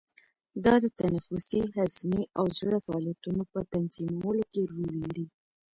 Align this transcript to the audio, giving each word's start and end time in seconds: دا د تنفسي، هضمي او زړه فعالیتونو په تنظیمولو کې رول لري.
دا 0.65 0.75
د 0.83 0.85
تنفسي، 0.99 1.61
هضمي 1.75 2.23
او 2.39 2.45
زړه 2.59 2.77
فعالیتونو 2.85 3.41
په 3.51 3.59
تنظیمولو 3.73 4.43
کې 4.51 4.61
رول 4.73 4.93
لري. 5.03 5.25